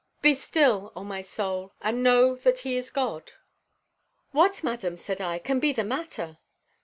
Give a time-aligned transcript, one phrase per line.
[0.23, 3.33] Be still, O my soul, and know that he is God."
[4.31, 6.39] "What, madam," said I, "can be the matter?"